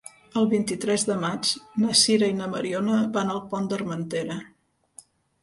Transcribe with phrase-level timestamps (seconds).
[0.39, 1.51] El vint-i-tres de maig
[1.83, 4.41] na Sira i na Mariona van al Pont d'Armentera.